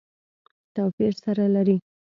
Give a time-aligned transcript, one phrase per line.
[0.75, 1.77] توپیر سره لري.